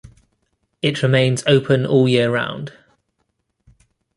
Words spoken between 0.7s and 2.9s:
It remains open all year round.